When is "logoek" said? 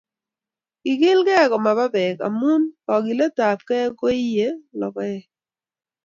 4.79-5.23